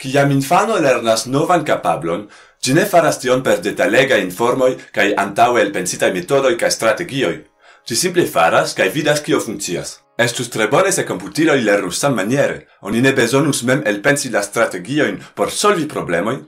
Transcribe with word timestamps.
Ciam 0.00 0.30
infano 0.32 0.78
lernas 0.80 1.26
novan 1.26 1.64
capablon, 1.68 2.22
gi 2.64 2.72
ne 2.72 2.86
faras 2.88 3.18
tion 3.20 3.42
per 3.44 3.58
detalega 3.60 4.16
informoi 4.16 4.78
cae 4.96 5.12
antaue 5.14 5.60
el 5.60 5.72
pensitai 5.74 6.08
metodoi 6.14 6.56
cae 6.56 6.70
strategioi. 6.72 7.36
Gi 7.84 7.96
simple 7.96 8.24
faras 8.24 8.72
cae 8.78 8.88
vidas 8.88 9.20
cio 9.26 9.40
funccias. 9.44 9.98
Estus 10.16 10.48
tre 10.48 10.68
bone 10.72 10.92
se 10.92 11.04
computiloi 11.04 11.60
lernus 11.60 12.00
sam 12.00 12.16
maniere, 12.16 12.66
oni 12.80 13.00
ne 13.04 13.12
besonus 13.12 13.62
mem 13.62 13.82
el 13.84 14.00
pensi 14.00 14.32
la 14.32 14.40
strategioin 14.42 15.20
por 15.34 15.50
solvi 15.50 15.84
problemoi, 15.86 16.38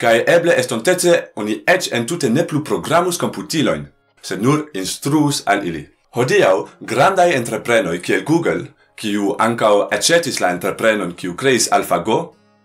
cae 0.00 0.24
eble 0.26 0.56
estontece 0.56 1.32
oni 1.36 1.62
ec 1.68 1.92
entute 1.92 2.32
ne 2.32 2.44
plu 2.48 2.64
programus 2.64 3.20
computiloin, 3.20 3.90
sed 4.22 4.40
nur 4.40 4.70
instruus 4.72 5.42
al 5.46 5.66
ili. 5.68 5.88
Hodiau, 6.16 6.68
grandai 6.80 7.32
entreprenoi 7.36 8.00
kiel 8.00 8.24
Google, 8.24 8.70
kiu 8.96 9.34
ancao 9.38 9.88
ecetis 9.92 10.40
la 10.40 10.52
entreprenon 10.56 11.12
kiu 11.12 11.36
creis 11.36 11.68
AlphaGo, 11.72 12.22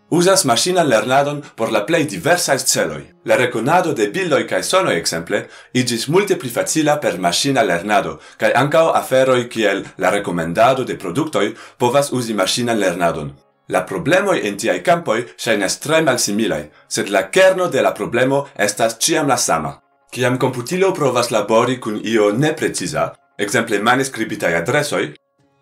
Usas 0.09 0.45
machina 0.45 0.83
lernadon 0.83 1.41
por 1.55 1.69
la 1.71 1.85
plei 1.85 2.05
diversai 2.05 2.59
celoi. 2.59 3.03
La 3.25 3.35
reconado 3.35 3.93
de 3.93 4.07
bildoi 4.07 4.45
cae 4.47 4.63
sonoi, 4.63 4.95
exemple, 4.95 5.49
igis 5.73 6.07
multe 6.07 6.37
pli 6.37 6.49
facila 6.49 6.95
per 6.97 7.19
machina 7.19 7.63
lernado, 7.63 8.21
cae 8.37 8.53
ancao 8.55 8.93
aferoi 8.95 9.49
kiel 9.49 9.83
la 9.97 10.09
recomendado 10.09 10.85
de 10.85 10.95
productoi 10.95 11.53
povas 11.77 12.11
usi 12.11 12.33
machina 12.33 12.73
lernadon. 12.73 13.33
La 13.67 13.83
problemoi 13.83 14.47
en 14.47 14.55
tiai 14.55 14.79
campoi 14.81 15.25
shainas 15.35 15.79
tre 15.83 16.01
malsimilai, 16.01 16.69
sed 16.87 17.09
la 17.09 17.27
kerno 17.29 17.67
de 17.67 17.83
la 17.83 17.91
problemo 17.91 18.45
estas 18.55 18.95
ciam 18.99 19.27
la 19.27 19.35
sama. 19.35 19.81
Ciam 20.13 20.37
computilo 20.39 20.93
provas 20.93 21.31
labori 21.35 21.81
cun 21.83 21.99
io 22.01 22.31
ne 22.31 22.53
precisa, 22.53 23.11
exemple 23.37 23.83
manescribitai 23.83 24.53
adresoi, 24.55 25.11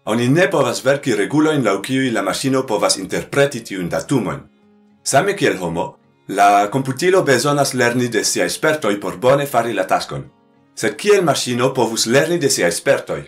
oni 0.06 0.28
ne 0.30 0.48
povas 0.48 0.84
verki 0.86 1.16
reguloin 1.16 1.64
lau 1.64 1.80
kiui 1.82 2.12
la 2.12 2.22
masino 2.22 2.64
povas 2.66 2.98
interpreti 2.98 3.62
tiun 3.62 3.90
datumoin. 3.90 4.42
Same 5.04 5.36
kiel 5.36 5.58
homo, 5.62 5.98
la 6.28 6.70
computilo 6.72 7.24
bezonas 7.24 7.74
lerni 7.74 8.08
de 8.08 8.24
sia 8.24 8.46
espertoi 8.46 8.98
por 8.98 9.18
bone 9.18 9.46
fari 9.46 9.74
la 9.74 9.86
taskon. 9.86 10.26
Sed 10.76 10.96
kiel 10.96 11.24
masino 11.24 11.74
povus 11.74 12.06
lerni 12.06 12.38
de 12.38 12.50
sia 12.50 12.68
espertoi? 12.68 13.24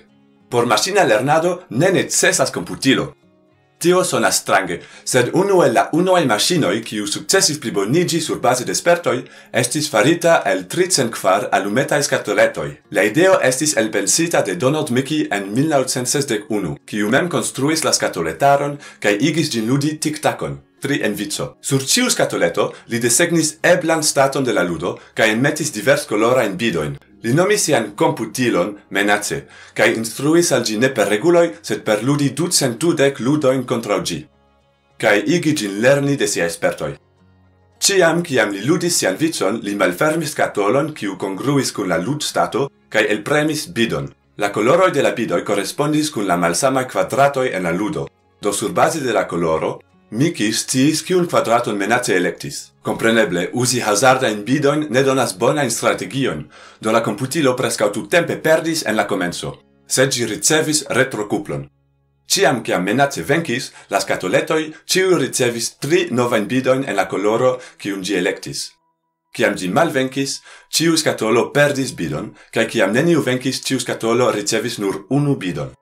Por 0.50 0.66
masina 0.66 1.04
lernado 1.04 1.64
ne 1.70 1.92
necesas 1.92 2.52
computilo, 2.52 3.14
Tio 3.80 4.04
sonas 4.04 4.40
strange, 4.42 4.80
sed 5.06 5.30
unu 5.38 5.60
el 5.62 5.76
la 5.78 5.84
unuaj 5.94 6.24
maŝinoj 6.26 6.80
kiu 6.86 7.06
sukcesis 7.06 7.60
pliboniĝi 7.62 8.22
sur 8.26 8.40
base 8.42 8.66
de 8.66 8.74
spertoj 8.74 9.20
estis 9.62 9.90
farita 9.94 10.40
el 10.52 10.64
tricent 10.72 11.14
kvar 11.14 11.46
alumetaj 11.54 12.02
skatoletoj. 12.08 12.72
La 12.92 13.04
ideo 13.06 13.38
estis 13.52 13.76
elpensita 13.78 14.42
de 14.42 14.56
Donald 14.56 14.90
Mickey 14.90 15.28
en 15.32 15.52
1961, 15.54 16.74
kiu 16.90 17.12
mem 17.14 17.30
konstruis 17.30 17.86
la 17.86 17.94
skatoletaron 17.94 18.80
kaj 19.00 19.14
igis 19.30 19.54
ĝin 19.54 19.70
ludi 19.70 20.00
tic-tacon. 20.02 20.58
Tri 20.82 21.00
en 21.06 21.14
vico. 21.18 21.56
Sur 21.62 21.86
ciu 21.86 22.10
scatoleto 22.10 22.72
li 22.90 23.00
desegnis 23.02 23.56
eblan 23.66 24.04
staton 24.04 24.46
de 24.46 24.54
la 24.54 24.66
ludo 24.66 24.98
ca 25.14 25.26
enmetis 25.26 25.72
divers 25.74 26.06
colora 26.10 26.46
in 26.46 26.58
bidoin, 26.58 26.98
Li 27.24 27.34
nomis 27.34 27.64
sian 27.66 27.96
computilon 27.98 28.76
menace, 28.94 29.48
cae 29.74 29.96
instruis 29.98 30.52
al 30.54 30.64
gi 30.64 30.78
ne 30.78 30.92
per 30.94 31.08
reguloi, 31.10 31.50
sed 31.62 31.82
per 31.82 32.04
ludi 32.04 32.30
ducent 32.34 32.78
dudec 32.78 33.20
ludoin 33.20 33.64
contra 33.66 33.98
gi, 34.02 34.20
cae 34.98 35.24
igi 35.26 35.56
gin 35.56 35.80
lerni 35.82 36.16
de 36.16 36.28
sia 36.28 36.46
espertoi. 36.46 36.94
Ciam, 37.80 38.22
ciam 38.26 38.52
li 38.54 38.64
ludis 38.66 38.96
sian 38.98 39.18
vicion, 39.18 39.60
li 39.64 39.76
malfermis 39.76 40.34
catolon, 40.38 40.94
ciu 40.98 41.18
congruis 41.18 41.72
cun 41.72 41.90
la 41.90 41.98
lud 41.98 42.22
stato, 42.22 42.70
cae 42.90 43.10
elpremis 43.10 43.68
bidon. 43.74 44.10
La 44.38 44.52
coloroi 44.54 44.92
de 44.92 45.02
la 45.02 45.14
bidoi 45.18 45.44
correspondis 45.44 46.10
cun 46.14 46.28
la 46.28 46.38
malsama 46.38 46.86
quadratoi 46.86 47.50
en 47.54 47.64
la 47.64 47.72
ludo, 47.72 48.08
do 48.42 48.52
sur 48.52 48.74
base 48.74 49.02
de 49.02 49.14
la 49.14 49.26
coloro, 49.26 49.80
Miki 50.10 50.54
sciis 50.54 51.02
kiun 51.04 51.26
quadraton 51.28 51.76
menace 51.76 52.16
electis. 52.16 52.72
Compreneble, 52.82 53.50
usi 53.54 53.82
hazarda 53.84 54.30
in 54.32 54.46
bidoin 54.48 54.86
ne 54.90 55.02
donas 55.04 55.34
bona 55.38 55.64
in 55.64 55.72
strategion, 55.72 56.46
do 56.80 56.92
la 56.92 57.02
computilo 57.02 57.56
prescau 57.56 57.92
tu 57.92 58.06
tempe 58.08 58.38
perdis 58.38 58.86
en 58.88 58.96
la 58.96 59.04
comenzo, 59.04 59.58
sed 59.86 60.14
gi 60.16 60.26
ricevis 60.26 60.86
retrocuplon. 60.96 61.68
Ciam 62.26 62.64
ciam 62.64 62.84
menace 62.84 63.22
vencis, 63.22 63.74
las 63.90 64.06
catoletoi 64.06 64.74
ciu 64.86 65.18
ricevis 65.18 65.74
tri 65.78 66.08
novain 66.12 66.48
bidoin 66.48 66.88
en 66.88 66.96
la 66.96 67.08
coloro 67.08 67.58
cium 67.78 68.00
gi 68.02 68.16
electis. 68.16 68.72
Ciam 69.36 69.58
gi 69.60 69.68
mal 69.68 69.92
vencis, 69.92 70.40
ciu 70.72 70.96
scatolo 70.96 71.52
perdis 71.52 71.92
bidon, 71.92 72.32
cae 72.54 72.70
ciam 72.72 72.96
neniu 72.96 73.20
vencis 73.22 73.60
ciu 73.60 73.80
scatolo 73.80 74.32
ricevis 74.32 74.80
nur 74.80 75.04
unu 75.10 75.36
bidon. 75.36 75.76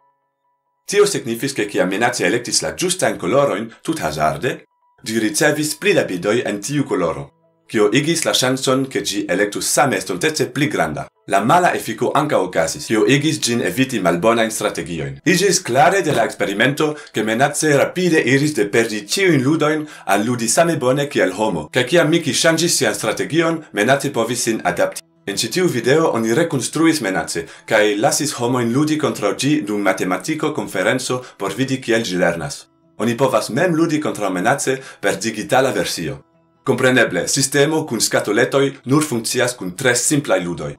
Tio 0.88 1.07
signifis 1.07 1.53
che 1.53 1.66
chi 1.66 1.79
amenace 1.79 2.25
electis 2.25 2.62
la 2.62 2.75
giustan 2.75 3.18
coloroin 3.18 3.75
tut 3.81 4.00
hazarde, 4.01 4.66
di 5.01 5.18
ricevis 5.18 5.73
pli 5.73 5.94
da 5.94 6.03
bidoi 6.03 6.44
en 6.46 6.59
tiu 6.59 6.84
coloro, 6.84 7.31
cio 7.66 7.90
igis 7.91 8.22
la 8.23 8.34
chanson 8.34 8.85
che 8.88 9.01
gi 9.01 9.25
electus 9.28 9.66
same 9.66 9.97
estontece 9.97 10.51
pli 10.51 10.68
granda. 10.68 11.07
La 11.25 11.41
mala 11.41 11.74
effico 11.74 12.12
anca 12.12 12.40
ocasis, 12.40 12.85
cio 12.85 13.03
igis 13.07 13.40
gin 13.40 13.62
eviti 13.62 14.00
malbona 14.00 14.44
in 14.44 14.51
strategioin. 14.51 15.18
Igis 15.24 15.63
clare 15.63 16.03
de 16.03 16.12
la 16.12 16.24
experimento 16.24 16.95
che 17.12 17.24
Menace 17.24 17.75
rapide 17.75 18.19
iris 18.19 18.53
de 18.53 18.68
perdi 18.68 19.07
ciuin 19.07 19.41
ludoin 19.41 19.88
al 20.06 20.24
ludi 20.24 20.47
same 20.47 20.78
bone 20.78 21.07
kiel 21.07 21.34
homo, 21.34 21.68
ca 21.72 21.84
cia 21.84 22.03
Miki 22.03 22.31
changis 22.31 22.75
sian 22.75 22.94
strategion, 22.94 23.66
Menace 23.72 24.12
povis 24.12 24.41
sin 24.41 24.62
adapti. 24.63 25.01
En 25.28 25.36
ci 25.36 25.47
tiu 25.50 25.66
video 25.66 26.12
oni 26.13 26.34
rekonstruis 26.38 27.00
Menace 27.02 27.47
cae 27.66 27.96
lasis 27.97 28.36
homojn 28.38 28.69
ludi 28.74 28.97
contra 29.02 29.31
gi 29.34 29.63
dum 29.66 29.81
matematico 29.81 30.52
conferenzo 30.53 31.24
por 31.38 31.56
vidi 31.58 31.80
kiel 31.81 32.03
gi 32.06 32.16
lernas. 32.16 32.68
Oni 32.97 33.16
povas 33.16 33.50
mem 33.50 33.74
ludi 33.74 34.00
contra 34.00 34.30
Menace 34.30 34.78
per 35.02 35.18
digitala 35.18 35.72
versio. 35.72 36.19
Kompreneble, 36.63 37.28
sistemo 37.28 37.86
kun 37.86 38.02
skatoletoj 38.02 38.72
nur 38.86 39.02
funkcias 39.02 39.58
kun 39.58 39.75
tre 39.75 39.96
simplai 39.96 40.44
ludoj. 40.46 40.75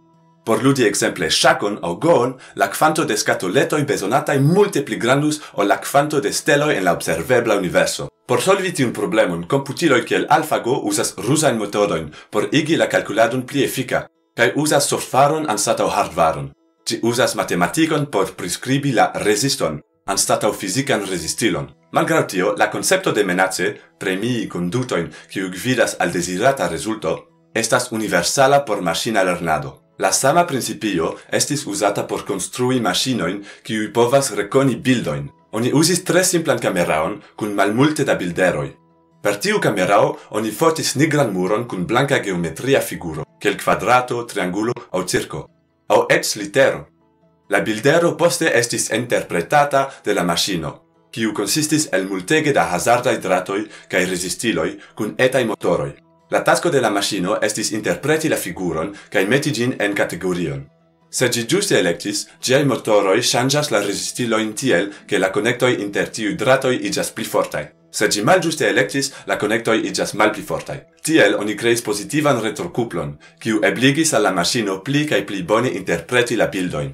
Por 0.46 0.62
ludi 0.62 0.86
ekzemple 0.86 1.26
shakon 1.30 1.80
aŭ 1.82 1.94
goon, 1.98 2.38
la 2.54 2.70
kvanto 2.70 3.04
de 3.04 3.16
skatoletoj 3.16 3.82
besonatai 3.82 4.38
multe 4.38 4.84
pli 4.86 4.96
grandus 4.96 5.40
ol 5.54 5.66
la 5.66 5.80
kvanto 5.82 6.20
de 6.20 6.30
steloj 6.30 6.76
en 6.76 6.84
la 6.84 6.92
observebla 6.94 7.58
universo. 7.58 8.06
Por 8.26 8.42
solvi 8.42 8.70
tiun 8.72 8.92
problemon, 8.92 9.46
computiloi 9.46 10.04
kiel 10.04 10.26
AlphaGo 10.30 10.84
uzas 10.86 11.16
rusain 11.18 11.58
metodoin 11.58 12.12
por 12.30 12.46
igi 12.52 12.76
la 12.76 12.86
calculadon 12.86 13.42
pli 13.42 13.64
efika, 13.64 14.06
kai 14.36 14.52
usas 14.54 14.92
an 15.12 15.48
anstatau 15.48 15.88
hardvaron. 15.88 16.52
Ci 16.84 17.00
usas 17.02 17.34
matematikon 17.34 18.06
por 18.06 18.36
prescribi 18.36 18.92
la 18.92 19.12
resiston 19.14 19.80
anstatau 20.06 20.52
fizikan 20.52 21.04
resistilon. 21.06 21.70
Malgrau 21.92 22.26
tio, 22.26 22.54
la 22.56 22.70
concepto 22.70 23.12
de 23.12 23.24
menace, 23.24 23.80
premii 23.98 24.48
condutoin 24.48 25.10
qui 25.30 25.40
gvidas 25.40 25.96
al 25.98 26.12
desirata 26.12 26.68
resulto, 26.68 27.28
estas 27.54 27.90
universala 27.92 28.64
por 28.64 28.82
machina 28.82 29.24
lernado. 29.24 29.82
La 29.98 30.12
sama 30.12 30.46
principio 30.46 31.16
estis 31.32 31.66
usata 31.66 32.06
por 32.06 32.24
construi 32.24 32.80
machinoin 32.80 33.42
qui 33.64 33.88
povas 33.88 34.30
reconi 34.36 34.76
bildoin. 34.76 35.30
Oni 35.52 35.72
usis 35.72 36.04
tre 36.04 36.22
simplan 36.24 36.58
cameraon 36.58 37.22
kun 37.36 37.54
malmulte 37.54 38.04
da 38.04 38.14
bilderoi. 38.14 38.76
Per 39.22 39.38
tiu 39.40 39.58
camerao 39.58 40.18
oni 40.30 40.50
fotis 40.50 40.96
nigran 40.96 41.32
muron 41.32 41.64
kun 41.66 41.86
blanca 41.86 42.18
geometria 42.18 42.80
figuro 42.80 43.25
quel 43.38 43.62
quadrato, 43.62 44.24
triangulo 44.24 44.72
au 44.90 45.02
circo, 45.04 45.48
au 45.86 46.06
ex 46.08 46.36
litero. 46.36 46.88
La 47.48 47.60
bildero 47.60 48.14
poste 48.16 48.50
estis 48.52 48.90
interpretata 48.90 49.92
de 50.02 50.12
la 50.14 50.24
machino, 50.24 50.86
quiu 51.12 51.32
consistis 51.32 51.88
el 51.92 52.06
multege 52.06 52.52
da 52.52 52.66
hazardai 52.72 53.18
dratoi 53.18 53.68
cae 53.88 54.04
resistiloi 54.04 54.76
cun 54.94 55.14
etai 55.16 55.44
motoroi. 55.44 55.94
La 56.30 56.42
tasco 56.42 56.70
de 56.70 56.80
la 56.80 56.90
machino 56.90 57.38
estis 57.40 57.70
interpreti 57.70 58.28
la 58.28 58.36
figuron 58.36 58.90
cae 59.10 59.26
meti 59.26 59.52
gin 59.54 59.76
en 59.78 59.94
categorion. 59.94 60.66
Se 61.08 61.28
gi 61.30 61.46
giuste 61.46 61.78
electis, 61.78 62.26
giai 62.42 62.64
motoroi 62.64 63.22
changas 63.22 63.70
la 63.70 63.80
resistiloin 63.80 64.52
tiel 64.54 64.92
che 65.06 65.18
la 65.18 65.30
connectoi 65.30 65.80
inter 65.80 66.10
tiu 66.10 66.34
dratoi 66.34 66.84
igas 66.86 67.12
pli 67.12 67.24
fortai. 67.24 67.64
Se 67.96 68.10
gi 68.12 68.20
malgiuste 68.20 68.66
electis, 68.68 69.06
la 69.24 69.38
connectoi 69.40 69.86
igas 69.88 70.12
malpli 70.20 70.42
fortai. 70.44 70.82
Tiel 71.00 71.34
oni 71.40 71.54
creis 71.56 71.80
positivan 71.80 72.42
retrocuplon, 72.44 73.14
kiu 73.40 73.62
ebligis 73.64 74.12
alla 74.12 74.32
machino 74.36 74.82
pli 74.84 75.06
cae 75.08 75.22
pli 75.24 75.40
bone 75.42 75.70
interpreti 75.78 76.36
la 76.36 76.50
bildoin. 76.52 76.90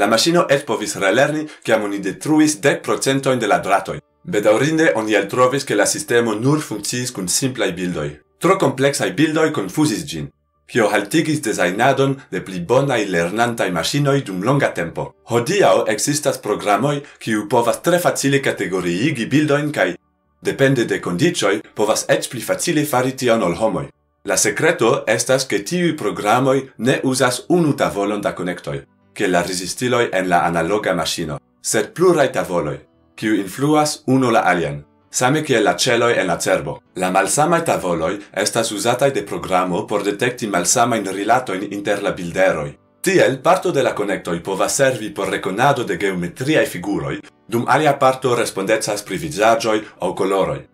La 0.00 0.06
machino 0.08 0.46
et 0.48 0.64
povis 0.64 0.96
relerni 0.96 1.44
kiam 1.62 1.84
oni 1.84 2.00
detruis 2.00 2.56
10% 2.64 3.36
de 3.36 3.50
la 3.50 3.58
dratoi. 3.58 4.00
Bedaurinde 4.24 4.94
oni 4.94 5.12
eltrovis 5.12 5.64
che 5.64 5.74
la 5.74 5.84
sistemo 5.84 6.32
nur 6.32 6.62
funcciis 6.62 7.12
cun 7.12 7.28
simplai 7.28 7.72
bildoi. 7.72 8.16
Tro 8.40 8.56
complexai 8.56 9.12
bildoi 9.12 9.52
confusis 9.52 10.06
gin, 10.08 10.30
kio 10.66 10.88
haltigis 10.88 11.44
designadon 11.44 12.16
de 12.32 12.40
pli 12.40 12.60
bonai 12.60 13.04
lernantai 13.04 13.68
machinoi 13.70 14.22
dum 14.22 14.40
longa 14.42 14.72
tempo. 14.72 15.12
Hodiao 15.28 15.84
existas 15.86 16.40
programoi 16.40 17.04
kiu 17.20 17.46
povas 17.46 17.82
tre 17.82 17.98
facile 17.98 18.40
categoriigi 18.40 19.26
bildoin 19.26 19.70
kai 19.70 19.92
Depende 20.40 20.84
de 20.84 21.00
condicioi, 21.00 21.60
povas 21.74 22.04
ec 22.08 22.28
pli 22.28 22.40
facile 22.40 22.84
fari 22.84 23.14
tion 23.14 23.42
ol 23.42 23.56
homoi. 23.58 23.88
La 24.24 24.36
secreto 24.36 25.04
estas 25.06 25.46
che 25.46 25.62
tiui 25.62 25.94
programoi 25.94 26.70
ne 26.78 27.00
usas 27.02 27.44
unu 27.48 27.74
tavolon 27.74 28.20
da 28.20 28.32
connectoi, 28.32 28.82
che 29.12 29.26
la 29.26 29.42
resistiloi 29.42 30.08
en 30.12 30.28
la 30.28 30.42
analoga 30.44 30.94
machino, 30.94 31.38
sed 31.60 31.92
plurai 31.92 32.30
tavoloi, 32.30 32.78
kiu 33.14 33.34
influas 33.34 34.02
uno 34.06 34.30
la 34.30 34.40
alien, 34.40 34.84
same 35.10 35.42
kiel 35.42 35.62
la 35.62 35.76
celoi 35.76 36.18
en 36.18 36.26
la 36.26 36.38
cerbo. 36.38 36.82
La 36.94 37.10
malsamai 37.10 37.62
tavoloi 37.64 38.18
estas 38.34 38.70
usatai 38.70 39.12
de 39.12 39.22
programo 39.22 39.84
por 39.86 40.02
detecti 40.02 40.46
malsamain 40.46 41.06
rilatoin 41.06 41.62
inter 41.72 42.02
la 42.02 42.12
bilderoi. 42.12 42.76
Tiel, 43.00 43.38
parto 43.38 43.70
de 43.70 43.82
la 43.82 43.94
connectoi 43.94 44.40
povas 44.40 44.74
servi 44.76 45.10
por 45.10 45.30
reconado 45.30 45.84
de 45.84 45.96
geometriae 45.96 46.66
figuroi, 46.66 47.20
dum 47.46 47.64
alia 47.66 47.94
parto 47.96 48.34
respondezas 48.34 49.02
pri 49.02 49.16
visagioi 49.16 49.84
au 49.98 50.14
coloroi. 50.14 50.68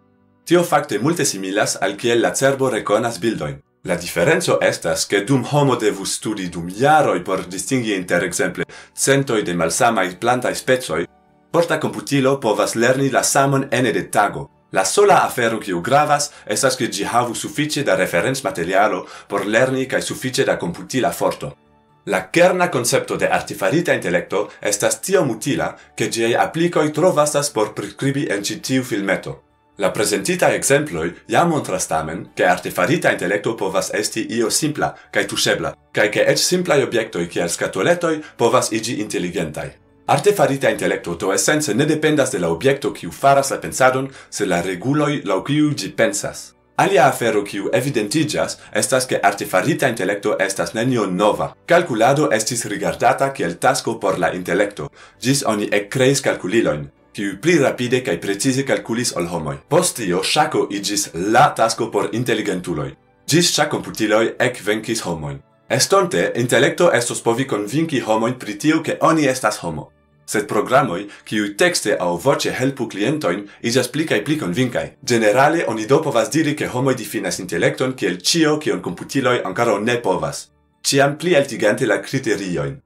Tio 0.45 0.63
facte 0.63 0.99
multe 0.99 1.25
similas 1.25 1.77
al 1.81 1.95
kiel 1.95 2.21
la 2.21 2.33
cerbo 2.33 2.69
reconas 2.69 3.19
bildoin. 3.19 3.61
La 3.85 3.97
differenzo 3.97 4.61
estas 4.61 5.07
che 5.07 5.25
dum 5.25 5.45
homo 5.51 5.77
devus 5.77 6.13
studi 6.13 6.49
dum 6.49 6.69
iaroi 6.69 7.21
por 7.23 7.45
distingi 7.47 7.95
inter 7.95 8.23
exemple 8.23 8.65
centoi 8.95 9.43
de 9.43 9.55
malsamai 9.55 10.17
plantae 10.17 10.55
specoj, 10.55 11.07
porta 11.51 11.79
computilo 11.79 12.39
povas 12.39 12.75
lerni 12.75 13.11
la 13.11 13.23
samon 13.23 13.67
ene 13.71 13.93
de 13.93 14.09
tago. 14.09 14.49
La 14.71 14.85
sola 14.85 15.23
afero 15.25 15.59
kiu 15.59 15.81
gravas 15.81 16.31
estas 16.47 16.77
che 16.77 16.89
gi 16.89 17.05
havu 17.05 17.35
suffice 17.35 17.83
da 17.83 17.95
referencmaterialo 17.95 19.07
por 19.29 19.47
lerni 19.47 19.87
kai 19.87 20.01
suffice 20.01 20.45
da 20.45 20.57
computila 20.57 21.13
forto. 21.13 21.62
La 22.07 22.31
kerna 22.31 22.69
concepto 22.69 23.17
de 23.17 23.29
artifarita 23.29 23.93
intellecto 23.93 24.51
estas 24.61 25.01
tio 25.01 25.25
mutila, 25.25 25.77
che 25.95 26.09
giei 26.09 26.35
applicoi 26.35 26.91
trovastas 26.91 27.51
por 27.51 27.73
prescribi 27.75 28.27
en 28.27 28.43
citiu 28.43 28.83
filmeto. 28.83 29.43
La 29.77 29.93
presentita 29.93 30.53
exemploi 30.53 31.15
ja 31.27 31.45
montras 31.45 31.87
tamen 31.87 32.31
che 32.35 32.45
artifarita 32.45 33.11
intellecto 33.11 33.55
povas 33.55 33.91
esti 33.93 34.27
io 34.35 34.51
simpla 34.51 34.93
kaj 35.13 35.27
tushebla, 35.27 35.77
cae 35.93 36.09
che 36.09 36.25
ec 36.27 36.39
simplai 36.39 36.83
obiectoi 36.83 37.29
kiel 37.29 37.49
scatoletoi 37.49 38.21
povas 38.37 38.73
igi 38.73 39.01
intelligentai. 39.01 39.71
Artefarita 40.07 40.69
intellecto 40.69 41.17
to 41.17 41.33
essence 41.33 41.73
ne 41.73 41.87
dependas 41.87 42.31
de 42.33 42.39
la 42.39 42.51
objecto 42.51 42.91
kiu 42.91 43.13
faras 43.13 43.51
la 43.51 43.59
pensadon, 43.59 44.11
se 44.29 44.45
la 44.45 44.61
reguloi 44.61 45.23
lau 45.23 45.43
kiu 45.43 45.73
gi 45.75 45.89
pensas. 45.89 46.53
Alia 46.77 47.07
afero 47.07 47.43
kiu 47.45 47.69
evidentigas 47.73 48.57
estas 48.73 49.05
ke 49.07 49.19
artefarita 49.23 49.89
intelekto 49.93 50.37
estas 50.41 50.73
nenio 50.75 51.05
nova. 51.07 51.51
Kalkulado 51.67 52.31
estis 52.33 52.65
rigardata 52.65 53.29
kiel 53.33 53.59
tasko 53.61 53.99
por 54.01 54.19
la 54.19 54.33
intelekto, 54.33 54.89
ĝis 55.21 55.45
oni 55.47 55.69
ekkreis 55.79 56.25
kalkulilojn, 56.25 56.89
kiu 57.13 57.37
pli 57.45 57.59
rapide 57.61 58.01
kaj 58.01 58.17
precize 58.25 58.65
kalkulis 58.65 59.13
ol 59.17 59.29
homoj. 59.29 59.59
Post 59.69 60.01
tio 60.01 60.25
ŝako 60.25 60.67
iĝis 60.71 61.11
la 61.15 61.51
tasko 61.57 61.91
por 61.93 62.09
inteligentuloj, 62.13 62.91
ĝis 63.29 63.53
ŝakomputiloj 63.53 64.27
ekvenkis 64.41 65.05
homojn. 65.05 65.43
Estonte, 65.69 66.31
intelekto 66.37 66.91
estos 66.93 67.21
povi 67.21 67.45
konvinki 67.49 68.01
homojn 68.01 68.39
pri 68.41 68.59
tio 68.59 68.81
ke 68.83 68.97
oni 69.01 69.29
estas 69.29 69.61
homo 69.61 69.91
sed 70.33 70.47
programoj 70.53 71.01
kiuj 71.29 71.51
tekste 71.61 71.97
aŭ 72.07 72.13
voĉe 72.27 72.55
helpu 72.59 72.89
klientojn 72.95 73.45
iĝas 73.71 73.91
pli 73.95 74.07
kaj 74.11 74.21
pli 74.27 74.39
konvinkaj. 74.43 74.87
Generale, 75.13 75.67
oni 75.73 75.87
do 75.91 76.01
povas 76.07 76.33
diri 76.37 76.57
ke 76.57 76.71
homoj 76.75 76.97
difinas 77.03 77.41
intelekton 77.45 77.95
kiel 78.01 78.19
ĉio 78.31 78.57
kion 78.65 78.83
komputiloj 78.87 79.37
ankoraŭ 79.51 79.79
ne 79.89 79.99
povas, 80.07 80.49
ĉiam 80.89 81.19
pli 81.21 81.37
altigante 81.37 81.87
la 81.87 82.01
kriteriojn. 82.09 82.81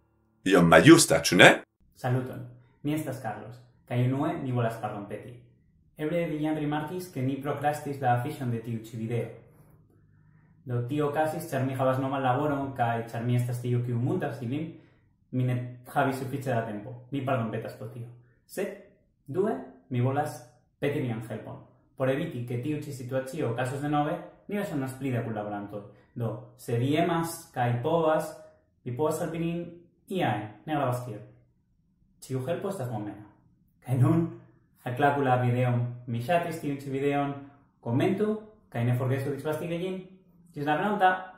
Iom 0.51 0.69
maljusta, 0.71 1.23
ĉu 1.27 1.41
ne? 1.43 1.51
Saluton. 1.97 2.45
Mi 2.83 2.95
estas 2.95 3.19
Carlos, 3.23 3.57
kai 3.89 4.05
unue 4.07 4.37
mi 4.43 4.53
volas 4.55 4.77
parolpeti. 4.83 5.33
Eble 5.99 6.27
vi 6.31 6.43
jam 6.45 6.59
rimarkis 6.61 7.09
ke 7.15 7.23
ni 7.25 7.39
procrastis 7.43 7.99
la 8.03 8.13
afiŝon 8.19 8.51
de 8.53 8.61
tiu 8.63 8.83
ci 8.85 8.99
video. 9.01 9.27
Do 10.67 10.83
tio 10.91 11.09
casis, 11.15 11.49
char 11.51 11.65
mi 11.67 11.75
havas 11.75 11.99
nomal 12.03 12.23
laboron 12.23 12.75
kai 12.77 13.07
char 13.11 13.25
mi 13.25 13.37
estas 13.37 13.63
tiu 13.63 13.81
kiu 13.87 13.99
muntas 13.99 14.43
ilin, 14.43 14.69
mi 15.37 15.45
ne 15.45 15.81
havi 15.85 16.13
suffice 16.13 16.51
da 16.51 16.63
tempo. 16.63 17.07
Mi 17.11 17.21
pardon 17.21 17.51
petas 17.51 17.75
pro 17.75 17.89
tio. 17.91 18.07
Sed, 18.45 18.69
due, 19.25 19.55
mi 19.89 20.01
volas 20.01 20.41
peti 20.79 21.01
mian 21.01 21.21
helpon. 21.29 21.59
Por 21.95 22.09
eviti 22.09 22.45
che 22.45 22.61
tiu 22.61 22.81
ci 22.81 22.93
situatio 22.93 23.55
casos 23.55 23.81
de 23.81 23.89
nove, 23.89 24.19
ni 24.47 24.57
besonas 24.57 24.93
pli 24.93 25.11
da 25.11 25.23
collaborantoi. 25.23 25.83
Do, 26.13 26.53
se 26.57 26.79
vi 26.79 26.97
emas 26.97 27.51
kai 27.53 27.81
povas, 27.83 28.33
vi 28.83 28.93
povas 28.93 29.21
alpinin 29.21 29.65
iae, 30.09 30.49
ne 30.65 30.75
gravas 30.75 31.05
tiel. 31.05 31.21
Ciu 32.21 32.45
helpo 32.47 32.69
estas 32.69 32.91
momena. 32.91 33.27
Kai 33.85 33.99
nun, 33.99 34.41
aclacu 34.85 35.21
la 35.21 35.37
videon, 35.37 36.03
mi 36.07 36.23
shatis 36.23 36.61
tiu 36.61 36.81
ci 36.81 36.91
videon, 36.91 37.35
comentu, 37.81 38.41
kai 38.69 38.85
ne 38.85 38.97
forgesu 38.97 39.35
disvastigegin. 39.35 40.01
Cis 40.53 40.65
la 40.65 40.77
pronta! 40.77 41.33